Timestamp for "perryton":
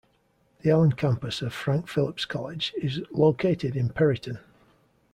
3.89-4.39